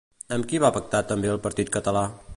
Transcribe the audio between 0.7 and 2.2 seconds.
pactar també el partit català?